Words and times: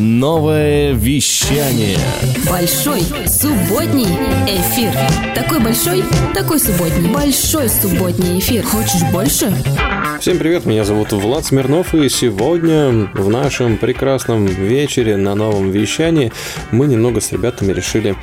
Новое 0.00 0.94
вещание. 0.94 1.98
Большой 2.48 3.02
субботний 3.26 4.06
эфир. 4.48 4.94
Такой 5.34 5.60
большой, 5.60 6.02
такой 6.32 6.58
субботний. 6.58 7.10
Большой 7.10 7.68
субботний 7.68 8.38
эфир. 8.38 8.64
Хочешь 8.64 9.02
больше? 9.12 9.52
Всем 10.18 10.38
привет, 10.38 10.64
меня 10.64 10.84
зовут 10.84 11.12
Влад 11.12 11.44
Смирнов, 11.44 11.94
и 11.94 12.08
сегодня 12.08 13.10
в 13.14 13.28
нашем 13.28 13.76
прекрасном 13.76 14.46
вечере 14.46 15.16
на 15.16 15.34
новом 15.34 15.70
вещании 15.70 16.30
мы 16.70 16.86
немного 16.86 17.20
с 17.20 17.32
ребятами 17.32 17.72
решили 17.72 18.16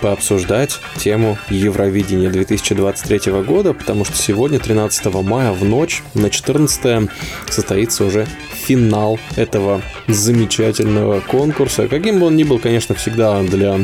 пообсуждать 0.00 0.80
тему 0.96 1.38
Евровидения 1.48 2.30
2023 2.30 3.32
года, 3.42 3.74
потому 3.74 4.04
что 4.04 4.16
сегодня, 4.16 4.58
13 4.58 5.06
мая, 5.22 5.52
в 5.52 5.64
ночь 5.64 6.02
на 6.14 6.30
14 6.30 7.08
состоится 7.48 8.04
уже 8.04 8.26
финал 8.66 9.18
этого 9.36 9.82
замечательного 10.08 11.15
конкурса. 11.20 11.88
Каким 11.88 12.20
бы 12.20 12.26
он 12.26 12.36
ни 12.36 12.44
был, 12.44 12.58
конечно, 12.58 12.94
всегда 12.94 13.42
для 13.42 13.78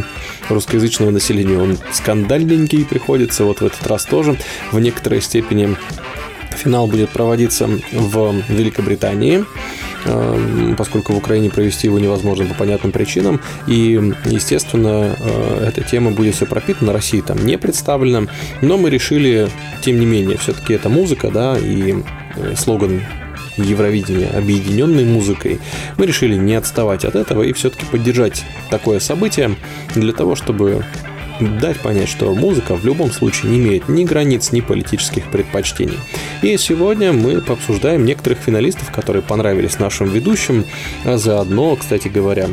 русскоязычного 0.48 1.10
населения 1.10 1.58
он 1.58 1.78
скандальненький 1.92 2.84
приходится, 2.84 3.44
вот 3.44 3.60
в 3.60 3.66
этот 3.66 3.86
раз 3.86 4.04
тоже 4.04 4.36
в 4.70 4.80
некоторой 4.80 5.20
степени 5.20 5.76
Финал 6.56 6.86
будет 6.86 7.10
проводиться 7.10 7.68
в 7.92 8.34
Великобритании, 8.48 9.44
э, 10.04 10.74
поскольку 10.76 11.12
в 11.12 11.16
Украине 11.16 11.50
провести 11.50 11.88
его 11.88 11.98
невозможно 11.98 12.46
по 12.46 12.54
понятным 12.54 12.92
причинам. 12.92 13.40
И, 13.66 14.12
естественно, 14.26 15.16
э, 15.18 15.66
эта 15.68 15.82
тема 15.82 16.10
будет 16.10 16.34
все 16.34 16.46
пропитана, 16.46 16.92
России 16.92 17.20
там 17.20 17.44
не 17.44 17.58
представлена. 17.58 18.28
Но 18.60 18.78
мы 18.78 18.90
решили, 18.90 19.48
тем 19.82 19.98
не 19.98 20.06
менее, 20.06 20.36
все-таки 20.38 20.74
это 20.74 20.88
музыка, 20.88 21.30
да, 21.30 21.58
и 21.58 21.96
э, 22.36 22.54
слоган 22.56 23.02
Евровидения 23.56 24.30
объединенной 24.30 25.04
музыкой, 25.04 25.60
мы 25.98 26.06
решили 26.06 26.36
не 26.36 26.54
отставать 26.54 27.04
от 27.04 27.14
этого 27.14 27.42
и 27.42 27.52
все-таки 27.52 27.84
поддержать 27.86 28.44
такое 28.70 28.98
событие 28.98 29.56
для 29.94 30.12
того, 30.12 30.34
чтобы 30.34 30.84
дать 31.40 31.80
понять, 31.80 32.08
что 32.08 32.34
музыка 32.34 32.76
в 32.76 32.84
любом 32.84 33.10
случае 33.10 33.52
не 33.52 33.58
имеет 33.58 33.88
ни 33.88 34.04
границ, 34.04 34.52
ни 34.52 34.60
политических 34.60 35.30
предпочтений. 35.30 35.98
И 36.42 36.56
сегодня 36.56 37.12
мы 37.12 37.40
пообсуждаем 37.40 38.04
некоторых 38.04 38.38
финалистов, 38.38 38.90
которые 38.90 39.22
понравились 39.22 39.78
нашим 39.78 40.08
ведущим, 40.08 40.64
а 41.04 41.18
заодно, 41.18 41.76
кстати 41.76 42.08
говоря, 42.08 42.48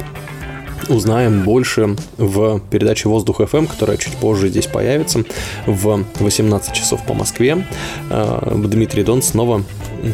узнаем 0.87 1.43
больше 1.43 1.95
в 2.17 2.59
передаче 2.71 3.09
«Воздух 3.09 3.41
FM», 3.41 3.67
которая 3.67 3.97
чуть 3.97 4.13
позже 4.13 4.49
здесь 4.49 4.67
появится 4.67 5.23
в 5.65 6.05
18 6.19 6.73
часов 6.73 7.05
по 7.05 7.13
Москве. 7.13 7.65
А, 8.09 8.55
Дмитрий 8.55 9.03
Дон 9.03 9.21
снова 9.21 9.63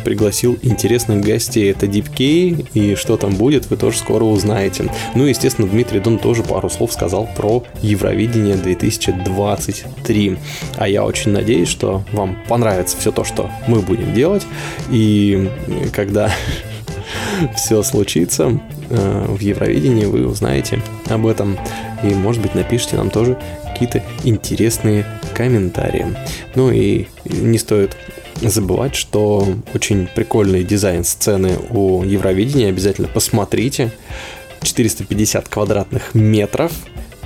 пригласил 0.04 0.58
интересных 0.62 1.22
гостей. 1.22 1.72
Это 1.72 1.86
Deep 1.86 2.10
K, 2.10 2.64
и 2.74 2.96
что 2.96 3.18
там 3.18 3.36
будет, 3.36 3.70
вы 3.70 3.78
тоже 3.78 3.98
скоро 3.98 4.24
узнаете. 4.24 4.90
Ну 5.14 5.26
и, 5.26 5.30
естественно, 5.30 5.68
Дмитрий 5.68 6.00
Дон 6.00 6.18
тоже 6.18 6.44
пару 6.44 6.70
слов 6.70 6.92
сказал 6.94 7.30
про 7.36 7.64
Евровидение 7.82 8.56
2023. 8.56 10.38
А 10.78 10.88
я 10.88 11.06
очень 11.06 11.32
надеюсь, 11.32 11.70
что 11.70 12.04
вам 12.12 12.38
понравится 12.48 12.98
все 12.98 13.12
то, 13.12 13.24
что 13.24 13.50
мы 13.68 13.80
будем 13.82 14.14
делать. 14.14 14.46
И 14.90 15.50
когда 15.94 16.32
все 17.56 17.84
случится 17.84 18.60
э, 18.90 19.26
в 19.28 19.40
Евровидении, 19.40 20.06
вы 20.06 20.28
узнаете 20.28 20.82
об 21.10 21.26
этом 21.28 21.58
и, 22.04 22.08
может 22.08 22.42
быть, 22.42 22.56
напишите 22.56 22.98
нам 22.98 23.10
тоже 23.10 23.38
какие-то 23.72 24.04
интересные 24.24 25.06
комментарии. 25.34 26.06
Ну 26.56 26.72
и 26.72 27.08
не 27.26 27.58
стоит 27.58 27.98
забывать, 28.42 28.96
что 28.96 29.48
очень 29.74 30.08
прикольный 30.08 30.64
дизайн 30.64 31.04
сцены 31.04 31.58
у 31.70 32.04
Евровидения. 32.04 32.70
Обязательно 32.70 33.08
посмотрите. 33.08 33.92
450 34.62 35.48
квадратных 35.48 36.16
метров. 36.16 36.72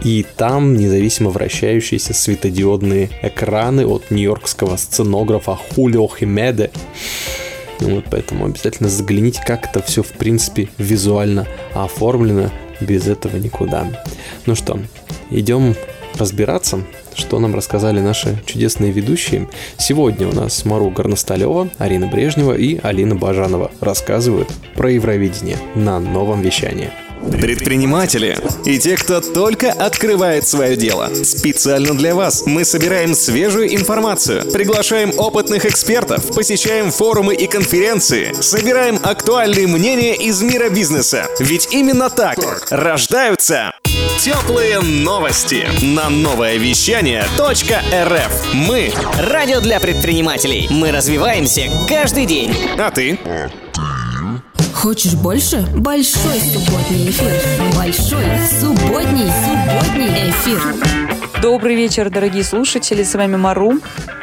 И 0.03 0.25
там 0.37 0.75
независимо 0.75 1.29
вращающиеся 1.29 2.13
светодиодные 2.13 3.09
экраны 3.21 3.85
от 3.85 4.11
нью-йоркского 4.11 4.77
сценографа 4.77 5.55
Хулио 5.55 6.07
Химеде. 6.07 6.71
Вот 7.79 8.05
поэтому 8.11 8.45
обязательно 8.45 8.89
загляните, 8.89 9.41
как 9.45 9.65
это 9.65 9.81
все 9.81 10.03
в 10.03 10.11
принципе 10.11 10.69
визуально 10.77 11.47
оформлено. 11.73 12.49
Без 12.81 13.07
этого 13.07 13.35
никуда. 13.35 13.87
Ну 14.45 14.55
что, 14.55 14.79
идем 15.31 15.75
разбираться, 16.17 16.81
что 17.13 17.39
нам 17.39 17.53
рассказали 17.53 17.99
наши 17.99 18.41
чудесные 18.45 18.91
ведущие. 18.91 19.49
Сегодня 19.77 20.27
у 20.27 20.31
нас 20.31 20.63
Мару 20.65 20.89
Горносталева, 20.89 21.69
Арина 21.77 22.07
Брежнева 22.07 22.53
и 22.53 22.79
Алина 22.81 23.15
Бажанова 23.15 23.71
рассказывают 23.81 24.49
про 24.75 24.91
Евровидение 24.91 25.57
на 25.75 25.99
новом 25.99 26.41
вещании. 26.41 26.89
Предприниматели 27.31 28.37
и 28.65 28.79
те, 28.79 28.95
кто 28.95 29.21
только 29.21 29.71
открывает 29.71 30.47
свое 30.47 30.75
дело. 30.75 31.09
Специально 31.13 31.93
для 31.93 32.15
вас 32.15 32.43
мы 32.45 32.65
собираем 32.65 33.13
свежую 33.13 33.75
информацию, 33.75 34.49
приглашаем 34.51 35.11
опытных 35.17 35.65
экспертов, 35.65 36.33
посещаем 36.33 36.91
форумы 36.91 37.35
и 37.35 37.47
конференции, 37.47 38.33
собираем 38.39 38.99
актуальные 39.03 39.67
мнения 39.67 40.15
из 40.15 40.41
мира 40.41 40.69
бизнеса. 40.69 41.25
Ведь 41.39 41.69
именно 41.71 42.09
так 42.09 42.37
рождаются 42.69 43.73
Теплые 44.19 44.81
новости 44.81 45.65
на 45.81 46.09
новое 46.09 46.57
вещание 46.57 47.23
.рф. 47.39 48.53
Мы– 48.53 48.91
радио 49.17 49.61
для 49.61 49.79
предпринимателей. 49.79 50.67
Мы 50.69 50.91
развиваемся 50.91 51.69
каждый 51.87 52.25
день. 52.25 52.53
А 52.77 52.91
ты? 52.91 53.17
Хочешь 54.81 55.13
больше? 55.15 55.67
Большой 55.75 56.39
субботний 56.39 57.09
эфир. 57.09 57.33
Большой 57.75 58.23
субботний 58.61 59.29
субботний 59.43 60.29
эфир. 60.29 61.41
Добрый 61.41 61.75
вечер, 61.75 62.09
дорогие 62.09 62.45
слушатели, 62.45 63.03
с 63.03 63.13
вами 63.13 63.35
Мару. 63.35 63.73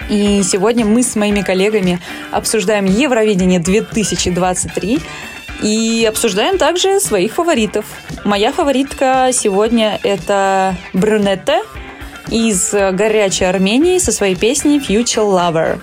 И 0.09 0.43
сегодня 0.43 0.87
мы 0.87 1.03
с 1.03 1.15
моими 1.15 1.43
коллегами 1.43 2.00
обсуждаем 2.33 2.87
Евровидение 2.87 3.61
2023 3.61 4.99
и 5.62 6.06
обсуждаем 6.09 6.56
также 6.56 7.00
своих 7.00 7.34
фаворитов. 7.34 7.84
Моя 8.25 8.50
фаворитка 8.50 9.28
сегодня 9.34 10.00
это 10.03 10.75
Брюнетта 10.94 11.61
из 12.31 12.73
горячей 12.73 13.44
Армении 13.44 13.99
со 13.99 14.11
своей 14.11 14.37
песней 14.37 14.78
Future 14.78 15.28
Lover. 15.31 15.81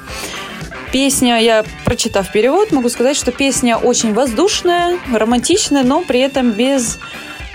Песня, 0.94 1.42
я 1.42 1.66
прочитав 1.86 2.32
перевод, 2.32 2.72
могу 2.72 2.88
сказать, 2.88 3.18
что 3.18 3.32
песня 3.32 3.78
очень 3.78 4.14
воздушная, 4.14 5.00
романтичная, 5.12 5.82
но 5.82 6.02
при 6.02 6.20
этом 6.20 6.52
без 6.52 7.00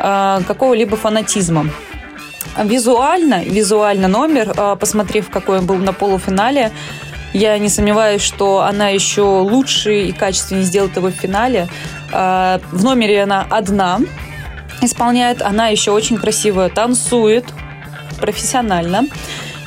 э, 0.01 0.41
какого-либо 0.45 0.97
фанатизма. 0.97 1.71
Визуально, 2.61 3.45
визуально 3.45 4.09
номер, 4.09 4.53
э, 4.57 4.75
посмотрев, 4.75 5.31
какой 5.31 5.59
он 5.61 5.67
был 5.67 5.77
на 5.77 5.93
полуфинале, 5.93 6.73
я 7.33 7.57
не 7.59 7.69
сомневаюсь, 7.69 8.23
что 8.23 8.63
она 8.63 8.89
еще 8.89 9.23
лучше 9.23 10.07
и 10.07 10.13
качественнее 10.13 10.65
сделает 10.65 10.97
его 10.97 11.07
в 11.07 11.13
финале. 11.13 11.69
Э, 12.13 12.59
в 12.73 12.83
номере 12.83 13.23
она 13.23 13.47
одна 13.49 14.01
исполняет, 14.83 15.43
она 15.43 15.69
еще 15.69 15.93
очень 15.93 16.19
красиво 16.19 16.69
танцует, 16.71 17.45
профессионально. 18.21 19.05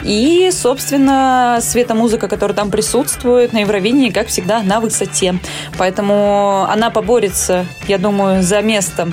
И, 0.04 0.50
собственно, 0.52 1.60
светомузыка, 1.62 2.28
которая 2.28 2.56
там 2.56 2.72
присутствует 2.72 3.54
на 3.54 3.60
Евровидении, 3.60 4.10
как 4.10 4.28
всегда, 4.28 4.62
на 4.64 4.80
высоте. 4.80 5.36
Поэтому 5.78 6.66
она 6.70 6.90
поборется, 6.90 7.66
я 7.88 7.98
думаю, 7.98 8.44
за 8.44 8.62
место 8.62 9.12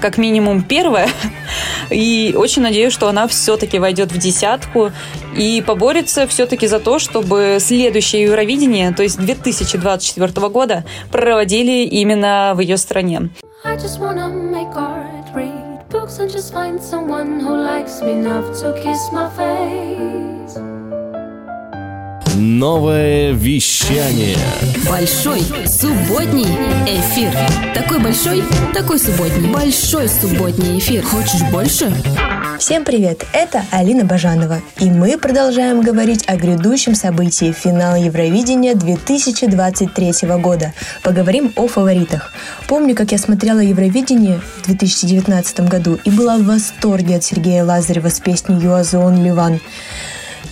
как 0.00 0.18
минимум 0.18 0.62
первое. 0.62 1.08
И 1.90 2.34
очень 2.36 2.62
надеюсь, 2.62 2.92
что 2.92 3.08
она 3.08 3.28
все-таки 3.28 3.78
войдет 3.78 4.10
в 4.12 4.18
десятку 4.18 4.90
и 5.36 5.62
поборется 5.64 6.26
все-таки 6.26 6.66
за 6.66 6.80
то, 6.80 6.98
чтобы 6.98 7.58
следующее 7.60 8.24
Евровидение, 8.24 8.92
то 8.92 9.02
есть 9.02 9.18
2024 9.18 10.48
года, 10.48 10.84
проводили 11.10 11.84
именно 11.86 12.52
в 12.54 12.60
ее 12.60 12.76
стране. 12.76 13.30
I 13.64 13.76
just 13.76 14.00
wanna 14.00 14.28
make 14.28 14.74
art, 14.74 15.71
books 15.92 16.18
and 16.18 16.30
just 16.30 16.52
find 16.52 16.82
someone 16.82 17.38
who 17.38 17.54
likes 17.54 18.00
me 18.00 18.12
enough 18.12 18.58
to 18.60 18.72
kiss 18.82 19.12
my 19.12 19.28
face. 19.36 20.56
Новое 22.34 23.32
вещание. 23.32 24.38
Большой 24.88 25.42
субботний 25.66 26.48
эфир. 26.86 27.30
Такой 27.74 27.98
большой, 28.00 28.42
такой 28.72 28.98
субботний. 28.98 29.52
Большой 29.52 30.08
субботний 30.08 30.78
эфир. 30.78 31.04
Хочешь 31.04 31.42
больше? 31.52 31.92
Всем 32.62 32.84
привет! 32.84 33.26
Это 33.32 33.64
Алина 33.72 34.04
Бажанова, 34.04 34.60
и 34.78 34.88
мы 34.88 35.18
продолжаем 35.18 35.80
говорить 35.80 36.22
о 36.28 36.36
грядущем 36.36 36.94
событии 36.94 37.50
финала 37.50 37.96
Евровидения 37.96 38.76
2023 38.76 40.28
года. 40.38 40.72
Поговорим 41.02 41.52
о 41.56 41.66
фаворитах. 41.66 42.32
Помню, 42.68 42.94
как 42.94 43.10
я 43.10 43.18
смотрела 43.18 43.58
Евровидение 43.58 44.40
в 44.58 44.66
2019 44.66 45.68
году 45.68 45.98
и 46.04 46.10
была 46.10 46.38
в 46.38 46.44
восторге 46.44 47.16
от 47.16 47.24
Сергея 47.24 47.64
Лазарева 47.64 48.10
с 48.10 48.20
песней 48.20 48.54
«You 48.54 48.80
are 48.80 48.82
the 48.82 49.02
only 49.02 49.34
one». 49.34 49.60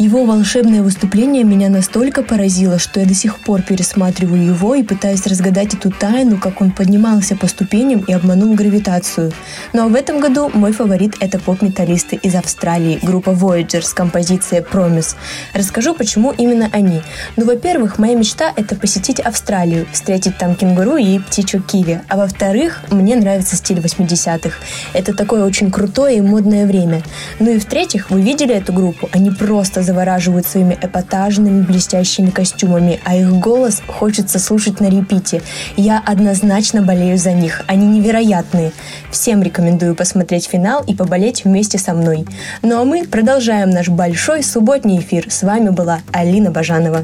Его 0.01 0.25
волшебное 0.25 0.83
выступление 0.83 1.45
меня 1.45 1.69
настолько 1.69 2.23
поразило, 2.23 2.79
что 2.79 3.01
я 3.01 3.07
до 3.07 3.13
сих 3.13 3.39
пор 3.39 3.61
пересматриваю 3.61 4.43
его 4.47 4.75
и 4.75 4.83
пытаюсь 4.83 5.27
разгадать 5.27 5.75
эту 5.75 5.91
тайну, 5.91 6.39
как 6.39 6.63
он 6.63 6.71
поднимался 6.71 7.37
по 7.37 7.47
ступеням 7.47 8.01
и 8.01 8.13
обманул 8.15 8.55
гравитацию. 8.55 9.31
Но 9.75 9.89
в 9.89 9.95
этом 9.95 10.21
году 10.21 10.51
мой 10.55 10.73
фаворит 10.73 11.17
это 11.21 11.39
поп-металлисты 11.39 12.17
из 12.17 12.35
Австралии, 12.35 12.99
группа 13.03 13.29
Voyager 13.29 13.83
с 13.83 13.93
композицией 13.93 14.63
Promise. 14.63 15.17
Расскажу, 15.53 15.95
почему 15.95 16.33
именно 16.33 16.71
они. 16.73 17.03
Ну, 17.37 17.45
во-первых, 17.45 17.99
моя 17.99 18.15
мечта 18.15 18.51
это 18.57 18.77
посетить 18.77 19.21
Австралию, 19.21 19.87
встретить 19.93 20.39
там 20.39 20.55
кенгуру 20.55 20.97
и 20.97 21.19
птичью 21.19 21.63
киви. 21.63 22.01
А 22.09 22.17
во-вторых, 22.17 22.81
мне 22.91 23.17
нравится 23.17 23.55
стиль 23.55 23.81
80-х. 23.81 24.57
Это 24.95 25.15
такое 25.15 25.45
очень 25.45 25.71
крутое 25.71 26.17
и 26.17 26.21
модное 26.23 26.67
время. 26.67 27.03
Ну 27.39 27.51
и 27.51 27.59
в-третьих, 27.59 28.09
вы 28.09 28.23
видели 28.23 28.55
эту 28.55 28.73
группу? 28.73 29.11
Они 29.13 29.31
просто 29.31 29.83
завораживают 29.91 30.47
своими 30.47 30.79
эпатажными 30.81 31.63
блестящими 31.63 32.31
костюмами, 32.31 33.01
а 33.05 33.17
их 33.17 33.29
голос 33.41 33.83
хочется 33.89 34.39
слушать 34.39 34.79
на 34.79 34.89
репите. 34.89 35.43
Я 35.77 36.01
однозначно 36.07 36.81
болею 36.81 37.19
за 37.19 37.33
них. 37.33 37.63
Они 37.67 37.87
невероятные. 37.99 38.71
Всем 39.11 39.43
рекомендую 39.43 39.97
посмотреть 39.97 40.47
финал 40.47 40.85
и 40.87 40.95
поболеть 40.95 41.45
вместе 41.45 41.77
со 41.77 41.93
мной. 41.93 42.25
Ну 42.63 42.81
а 42.81 42.85
мы 42.85 43.05
продолжаем 43.05 43.71
наш 43.71 43.89
большой 43.89 44.45
субботний 44.45 45.01
эфир. 45.01 45.25
С 45.29 45.43
вами 45.43 45.71
была 45.71 46.03
Алина 46.13 46.53
Бажанова. 46.53 47.03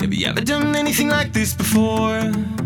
Have 0.00 0.12
you 0.12 0.28
ever 0.28 0.44
done 0.44 0.76
anything 0.76 1.08
like 1.10 1.32
this 1.32 1.52
before? 1.52 2.57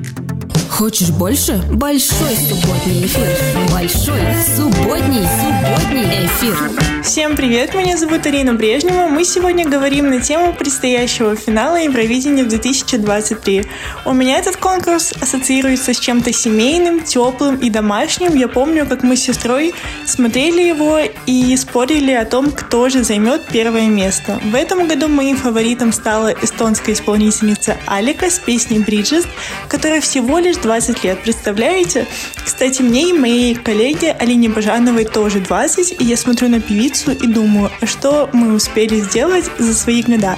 Хочешь 0.72 1.10
больше? 1.10 1.62
Большой 1.70 2.34
субботний 2.34 3.04
эфир. 3.04 3.28
Большой 3.70 4.20
субботний, 4.56 5.28
субботний 5.38 6.26
эфир. 6.26 6.56
Всем 7.04 7.36
привет, 7.36 7.74
меня 7.74 7.98
зовут 7.98 8.24
Арина 8.24 8.54
Брежнева. 8.54 9.08
Мы 9.08 9.24
сегодня 9.24 9.68
говорим 9.68 10.08
на 10.08 10.20
тему 10.20 10.54
предстоящего 10.54 11.36
финала 11.36 11.76
Евровидения 11.76 12.42
в 12.44 12.48
2023. 12.48 13.66
У 14.06 14.12
меня 14.14 14.38
этот 14.38 14.56
конкурс 14.56 15.12
ассоциируется 15.20 15.92
с 15.92 15.98
чем-то 15.98 16.32
семейным, 16.32 17.02
теплым 17.02 17.56
и 17.56 17.68
домашним. 17.68 18.34
Я 18.34 18.48
помню, 18.48 18.86
как 18.86 19.02
мы 19.02 19.16
с 19.16 19.24
сестрой 19.24 19.74
смотрели 20.06 20.62
его 20.62 21.00
и 21.26 21.54
спорили 21.56 22.12
о 22.12 22.24
том, 22.24 22.50
кто 22.50 22.88
же 22.88 23.04
займет 23.04 23.44
первое 23.52 23.88
место. 23.88 24.40
В 24.44 24.54
этом 24.54 24.88
году 24.88 25.08
моим 25.08 25.36
фаворитом 25.36 25.92
стала 25.92 26.32
эстонская 26.40 26.94
исполнительница 26.94 27.76
Алика 27.86 28.30
с 28.30 28.38
песней 28.38 28.78
«Бриджес», 28.78 29.26
которая 29.68 30.00
всего 30.00 30.38
лишь 30.38 30.61
20 30.62 31.04
лет, 31.04 31.22
представляете? 31.22 32.06
Кстати, 32.42 32.82
мне 32.82 33.10
и 33.10 33.12
моей 33.12 33.54
коллеге 33.54 34.12
Алине 34.12 34.48
Бажановой 34.48 35.04
тоже 35.04 35.40
20, 35.40 36.00
и 36.00 36.04
я 36.04 36.16
смотрю 36.16 36.48
на 36.48 36.60
певицу 36.60 37.10
и 37.10 37.26
думаю, 37.26 37.70
а 37.80 37.86
что 37.86 38.30
мы 38.32 38.54
успели 38.54 39.00
сделать 39.00 39.50
за 39.58 39.74
свои 39.74 40.02
года? 40.02 40.36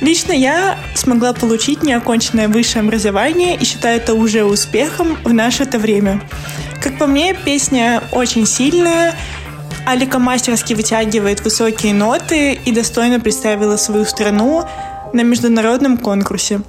Лично 0.00 0.32
я 0.32 0.78
смогла 0.94 1.32
получить 1.32 1.82
неоконченное 1.82 2.48
высшее 2.48 2.82
образование 2.82 3.56
и 3.56 3.64
считаю 3.64 3.98
это 3.98 4.14
уже 4.14 4.44
успехом 4.44 5.16
в 5.24 5.32
наше-то 5.32 5.78
время. 5.78 6.22
Как 6.82 6.98
по 6.98 7.06
мне, 7.06 7.34
песня 7.34 8.02
очень 8.12 8.46
сильная, 8.46 9.14
Алика 9.86 10.18
мастерски 10.18 10.74
вытягивает 10.74 11.44
высокие 11.44 11.94
ноты 11.94 12.52
и 12.52 12.72
достойно 12.72 13.20
представила 13.20 13.76
свою 13.76 14.04
страну 14.04 14.64
на 15.12 15.22
международном 15.22 15.96
конкурсе. 15.96 16.60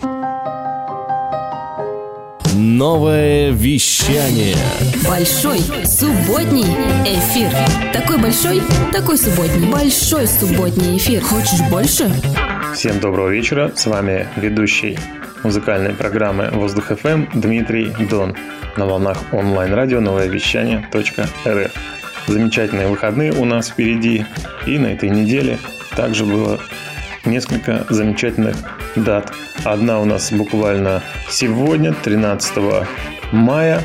Новое 2.53 3.51
вещание. 3.51 4.57
Большой 5.07 5.59
субботний 5.85 6.65
эфир. 7.05 7.49
Такой 7.93 8.17
большой, 8.17 8.61
такой 8.91 9.17
субботний. 9.17 9.71
Большой 9.71 10.27
субботний 10.27 10.97
эфир. 10.97 11.21
Хочешь 11.21 11.61
больше? 11.69 12.11
Всем 12.75 12.99
доброго 12.99 13.29
вечера. 13.29 13.71
С 13.73 13.85
вами 13.85 14.27
ведущий 14.35 14.99
музыкальной 15.43 15.93
программы 15.93 16.49
«Воздух 16.51 16.91
ФМ» 16.99 17.27
Дмитрий 17.33 17.93
Дон 18.09 18.35
на 18.75 18.85
волнах 18.85 19.17
онлайн-радио 19.31 20.01
новое 20.01 20.27
вещание 20.27 20.85
.рф. 20.93 21.71
Замечательные 22.27 22.87
выходные 22.87 23.31
у 23.31 23.45
нас 23.45 23.69
впереди. 23.69 24.25
И 24.65 24.77
на 24.77 24.87
этой 24.87 25.09
неделе 25.09 25.57
также 25.95 26.25
было 26.25 26.59
несколько 27.25 27.85
замечательных 27.89 28.55
дат. 28.95 29.33
Одна 29.63 29.99
у 29.99 30.05
нас 30.05 30.31
буквально 30.31 31.01
сегодня, 31.29 31.93
13 31.93 32.53
мая. 33.31 33.83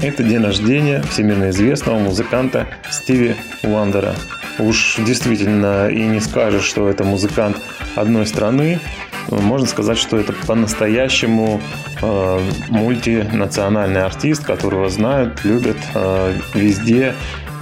Это 0.00 0.22
день 0.22 0.42
рождения 0.42 1.02
всемирно 1.02 1.50
известного 1.50 1.98
музыканта 1.98 2.66
Стиви 2.90 3.36
Уандера. 3.62 4.14
Уж 4.58 4.96
действительно 4.98 5.88
и 5.88 6.02
не 6.02 6.20
скажешь, 6.20 6.64
что 6.64 6.88
это 6.88 7.04
музыкант 7.04 7.58
одной 7.96 8.26
страны. 8.26 8.80
Можно 9.28 9.66
сказать, 9.66 9.98
что 9.98 10.16
это 10.16 10.32
по-настоящему 10.32 11.60
э, 12.02 12.40
мультинациональный 12.68 14.02
артист, 14.02 14.44
которого 14.44 14.88
знают, 14.88 15.44
любят 15.44 15.76
э, 15.94 16.34
везде, 16.54 17.14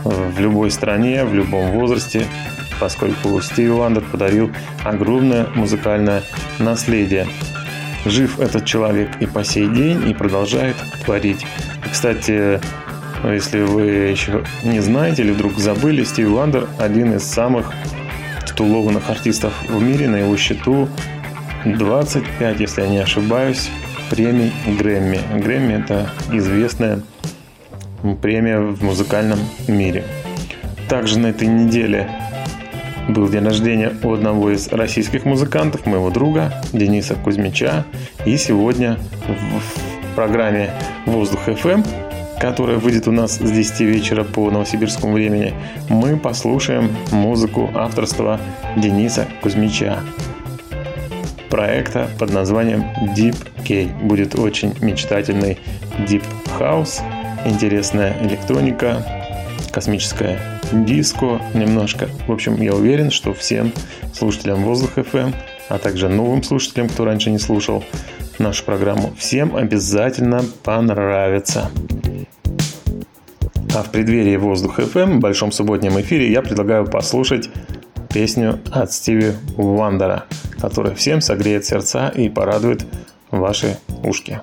э, 0.04 0.08
в 0.08 0.40
любой 0.40 0.70
стране, 0.70 1.24
в 1.24 1.34
любом 1.34 1.72
возрасте 1.72 2.26
поскольку 2.80 3.40
Стиви 3.40 3.70
Вандер 3.70 4.02
подарил 4.04 4.50
огромное 4.84 5.46
музыкальное 5.54 6.22
наследие. 6.58 7.26
Жив 8.04 8.38
этот 8.38 8.64
человек 8.64 9.10
и 9.20 9.26
по 9.26 9.44
сей 9.44 9.68
день, 9.68 10.08
и 10.08 10.14
продолжает 10.14 10.76
творить. 11.04 11.44
Кстати, 11.90 12.60
если 13.24 13.62
вы 13.62 13.82
еще 13.82 14.44
не 14.62 14.80
знаете 14.80 15.22
или 15.22 15.32
вдруг 15.32 15.58
забыли, 15.58 16.04
Стиви 16.04 16.28
Вандер 16.28 16.68
один 16.78 17.14
из 17.14 17.24
самых 17.24 17.72
титулованных 18.46 19.10
артистов 19.10 19.52
в 19.68 19.82
мире. 19.82 20.08
На 20.08 20.16
его 20.16 20.36
счету 20.36 20.88
25, 21.64 22.60
если 22.60 22.82
я 22.82 22.88
не 22.88 22.98
ошибаюсь, 22.98 23.70
премий 24.10 24.52
Грэмми. 24.66 25.20
Грэмми– 25.40 25.72
это 25.84 26.10
известная 26.32 27.00
премия 28.22 28.60
в 28.60 28.82
музыкальном 28.82 29.38
мире. 29.66 30.04
Также 30.88 31.18
на 31.18 31.28
этой 31.28 31.48
неделе 31.48 32.08
был 33.08 33.28
день 33.28 33.44
рождения 33.44 33.92
у 34.02 34.12
одного 34.12 34.50
из 34.50 34.68
российских 34.68 35.24
музыкантов, 35.24 35.86
моего 35.86 36.10
друга 36.10 36.52
Дениса 36.72 37.14
Кузьмича. 37.14 37.84
И 38.24 38.36
сегодня 38.36 38.98
в 39.26 40.14
программе 40.14 40.70
«Воздух 41.06 41.48
FM», 41.48 41.86
которая 42.38 42.76
выйдет 42.76 43.08
у 43.08 43.12
нас 43.12 43.36
с 43.36 43.50
10 43.50 43.80
вечера 43.80 44.24
по 44.24 44.50
новосибирскому 44.50 45.14
времени, 45.14 45.54
мы 45.88 46.16
послушаем 46.16 46.90
музыку 47.10 47.70
авторства 47.74 48.40
Дениса 48.76 49.26
Кузьмича 49.42 50.00
проекта 51.50 52.08
под 52.18 52.32
названием 52.32 52.84
Deep 53.16 53.36
K. 53.66 53.92
Будет 54.04 54.38
очень 54.38 54.74
мечтательный 54.80 55.58
Deep 56.06 56.24
House, 56.58 57.00
интересная 57.46 58.14
электроника, 58.22 59.04
космическая 59.72 60.57
диско 60.72 61.40
немножко. 61.54 62.08
В 62.26 62.32
общем, 62.32 62.60
я 62.60 62.74
уверен, 62.74 63.10
что 63.10 63.34
всем 63.34 63.72
слушателям 64.12 64.62
Воздух 64.62 64.98
FM, 64.98 65.34
а 65.68 65.78
также 65.78 66.08
новым 66.08 66.42
слушателям, 66.42 66.88
кто 66.88 67.04
раньше 67.04 67.30
не 67.30 67.38
слушал 67.38 67.84
нашу 68.38 68.64
программу, 68.64 69.12
всем 69.16 69.56
обязательно 69.56 70.44
понравится. 70.62 71.70
А 73.74 73.82
в 73.82 73.90
преддверии 73.90 74.36
Воздух 74.36 74.80
FM 74.80 75.16
в 75.16 75.20
большом 75.20 75.52
субботнем 75.52 76.00
эфире 76.00 76.30
я 76.30 76.42
предлагаю 76.42 76.86
послушать 76.86 77.48
песню 78.12 78.58
от 78.72 78.92
Стиви 78.92 79.32
Вандера, 79.56 80.24
которая 80.60 80.94
всем 80.94 81.20
согреет 81.20 81.64
сердца 81.64 82.08
и 82.08 82.28
порадует 82.28 82.84
ваши 83.30 83.78
ушки. 84.02 84.40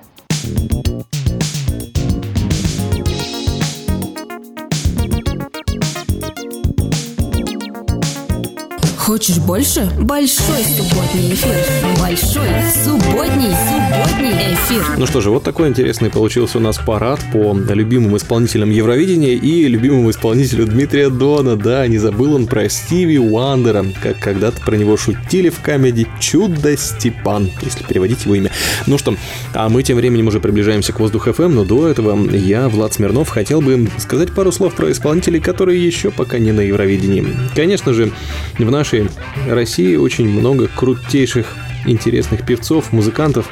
Хочешь 9.16 9.38
больше? 9.38 9.90
Большой 9.98 10.62
субботний 10.76 11.32
эфир. 11.32 11.56
Большой 11.98 12.50
субботний, 12.84 13.54
субботний 13.66 14.52
эфир. 14.52 14.84
Ну 14.98 15.06
что 15.06 15.22
же, 15.22 15.30
вот 15.30 15.42
такой 15.42 15.68
интересный 15.68 16.10
получился 16.10 16.58
у 16.58 16.60
нас 16.60 16.76
парад 16.76 17.18
по 17.32 17.56
любимым 17.70 18.18
исполнителям 18.18 18.68
Евровидения 18.68 19.32
и 19.32 19.68
любимому 19.68 20.10
исполнителю 20.10 20.66
Дмитрия 20.66 21.08
Дона. 21.08 21.56
Да, 21.56 21.86
не 21.86 21.96
забыл 21.96 22.34
он 22.34 22.46
про 22.46 22.68
Стиви 22.68 23.18
Уандера, 23.18 23.86
как 24.02 24.18
когда-то 24.18 24.60
про 24.60 24.76
него 24.76 24.98
шутили 24.98 25.48
в 25.48 25.62
камеди 25.62 26.06
«Чудо 26.20 26.76
Степан», 26.76 27.50
если 27.62 27.84
переводить 27.84 28.26
его 28.26 28.34
имя. 28.34 28.50
Ну 28.86 28.98
что, 28.98 29.16
а 29.54 29.70
мы 29.70 29.82
тем 29.82 29.96
временем 29.96 30.26
уже 30.26 30.40
приближаемся 30.40 30.92
к 30.92 31.00
Воздух 31.00 31.28
ФМ, 31.34 31.54
но 31.54 31.64
до 31.64 31.88
этого 31.88 32.30
я, 32.36 32.68
Влад 32.68 32.92
Смирнов, 32.92 33.30
хотел 33.30 33.62
бы 33.62 33.88
сказать 33.96 34.34
пару 34.34 34.52
слов 34.52 34.74
про 34.74 34.92
исполнителей, 34.92 35.40
которые 35.40 35.82
еще 35.82 36.10
пока 36.10 36.38
не 36.38 36.52
на 36.52 36.60
Евровидении. 36.60 37.26
Конечно 37.54 37.94
же, 37.94 38.12
в 38.58 38.70
нашей 38.70 39.05
России 39.48 39.96
очень 39.96 40.28
много 40.28 40.68
крутейших, 40.68 41.56
интересных 41.86 42.44
певцов, 42.44 42.92
музыкантов, 42.92 43.48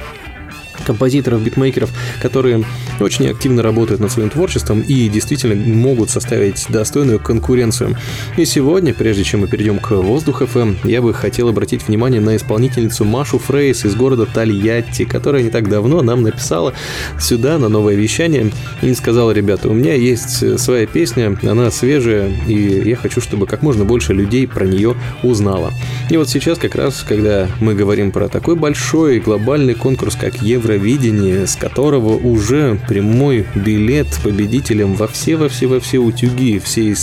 композиторов, 0.85 1.43
битмейкеров, 1.43 1.91
которые 2.21 2.64
очень 3.00 3.26
активно 3.29 3.62
работают 3.62 4.00
над 4.00 4.12
своим 4.12 4.31
творчеством 4.31 4.81
и 4.81 5.09
действительно 5.09 5.55
могут 5.55 6.11
составить 6.11 6.67
достойную 6.69 7.19
конкуренцию. 7.19 7.97
И 8.37 8.45
сегодня, 8.45 8.95
прежде 8.95 9.25
чем 9.25 9.41
мы 9.41 9.49
перейдем 9.49 9.79
к 9.79 9.91
Воздух 9.91 10.43
FM, 10.43 10.76
я 10.85 11.03
бы 11.03 11.12
хотел 11.14 11.49
обратить 11.49 11.88
внимание 11.88 12.21
на 12.21 12.37
исполнительницу 12.37 13.05
Машу 13.05 13.38
Фрейс 13.38 13.85
из 13.85 13.95
города 13.95 14.26
Тольятти, 14.26 15.05
которая 15.05 15.43
не 15.43 15.50
так 15.50 15.69
давно 15.69 16.03
нам 16.03 16.23
написала 16.23 16.75
сюда 17.19 17.59
на 17.59 17.69
новое 17.69 17.95
вещание 17.95 18.50
и 18.83 18.95
сказала, 18.95 19.31
ребята, 19.31 19.69
у 19.69 19.73
меня 19.73 19.95
есть 19.95 20.59
своя 20.61 20.87
песня, 20.87 21.37
она 21.43 21.71
свежая, 21.71 22.31
и 22.47 22.88
я 22.88 22.97
хочу, 22.97 23.21
чтобы 23.21 23.47
как 23.47 23.62
можно 23.62 23.85
больше 23.85 24.12
людей 24.12 24.47
про 24.47 24.67
нее 24.67 24.95
узнало. 25.23 25.73
И 26.11 26.17
вот 26.17 26.29
сейчас 26.29 26.59
как 26.59 26.75
раз, 26.75 27.05
когда 27.07 27.49
мы 27.61 27.75
говорим 27.75 28.12
про 28.12 28.29
такой 28.29 28.57
большой 28.57 29.21
глобальный 29.21 29.75
конкурс, 29.75 30.17
как 30.17 30.43
Евро 30.43 30.74
Евровидение, 30.75 31.47
с 31.47 31.54
которого 31.54 32.16
уже 32.16 32.81
прямой 32.88 33.47
билет 33.54 34.09
победителям 34.23 34.95
во 34.95 35.07
все, 35.07 35.37
во 35.37 35.49
все, 35.49 35.66
во 35.66 35.78
все 35.78 35.99
утюги 35.99 36.59
всей 36.59 36.97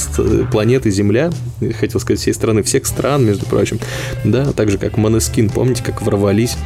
планеты 0.52 0.92
Земля, 0.92 1.32
хотел 1.80 2.00
сказать, 2.02 2.20
всей 2.20 2.34
страны, 2.34 2.64
всех 2.64 2.86
стран, 2.86 3.26
между 3.26 3.46
прочим, 3.46 3.80
да, 4.26 4.52
так 4.52 4.70
же 4.70 4.78
как 4.78 4.98
Манескин, 4.98 5.50
помните, 5.50 5.84
как 5.84 6.02
ворвались, 6.02 6.58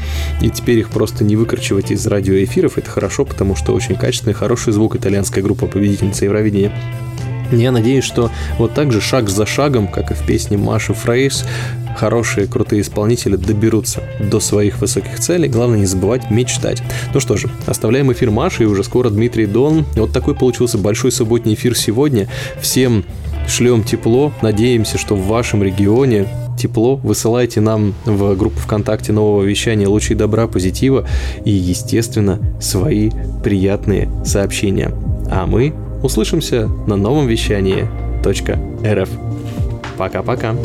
и 0.42 0.50
теперь 0.50 0.80
их 0.80 0.90
просто 0.90 1.24
не 1.24 1.36
выкручивать 1.36 1.92
из 1.92 2.06
радиоэфиров, 2.08 2.78
это 2.78 2.90
хорошо, 2.90 3.24
потому 3.26 3.56
что 3.56 3.74
очень 3.74 3.96
качественный, 3.96 4.34
хороший 4.34 4.74
звук. 4.74 4.96
Итальянская 4.96 5.44
группа 5.44 5.68
победительница 5.68 6.26
Евровидения. 6.26 6.72
Я 7.52 7.72
надеюсь, 7.72 8.04
что 8.04 8.32
вот 8.58 8.74
так 8.74 8.92
же 8.92 9.02
шаг 9.02 9.30
за 9.30 9.46
шагом, 9.46 9.88
как 9.88 10.10
и 10.10 10.16
в 10.16 10.26
песне 10.26 10.58
Маши 10.58 10.94
Фрейс, 10.94 11.46
хорошие, 11.96 12.48
крутые 12.48 12.82
исполнители 12.82 13.36
доберутся 13.36 14.04
до 14.20 14.40
своих 14.40 14.80
высоких 14.80 15.20
целей. 15.20 15.48
Главное 15.48 15.80
не 15.80 15.86
забывать 15.86 16.30
мечтать. 16.30 16.82
Ну 17.14 17.20
что 17.20 17.38
же, 17.38 17.50
оставляем 17.66 18.12
эфир 18.12 18.32
Маши 18.32 18.64
и 18.64 18.66
уже 18.66 18.84
скоро 18.84 19.10
Дмитрий 19.10 19.46
Дон. 19.46 19.86
Вот 19.96 20.12
такой 20.12 20.36
получился 20.36 20.78
большой 20.78 21.12
субботний 21.12 21.54
эфир 21.54 21.76
сегодня. 21.78 22.28
Всем 22.60 23.04
шлем 23.48 23.84
тепло. 23.84 24.32
Надеемся, 24.42 24.98
что 24.98 25.16
в 25.16 25.28
вашем 25.28 25.64
регионе 25.64 26.28
тепло. 26.58 26.96
Высылайте 26.98 27.62
нам 27.62 27.94
в 28.06 28.36
группу 28.36 28.60
ВКонтакте 28.60 29.12
нового 29.12 29.44
вещания 29.44 29.88
лучи 29.88 30.16
добра, 30.16 30.48
позитива 30.48 31.08
и, 31.44 31.52
естественно, 31.52 32.40
свои 32.62 33.12
приятные 33.44 34.10
сообщения. 34.26 34.92
А 35.30 35.46
мы 35.46 35.74
услышимся 36.04 36.68
на 36.88 36.96
новом 36.96 37.28
вещании 37.28 37.88
.рф. 38.26 39.10
Пока-пока. 39.98 40.56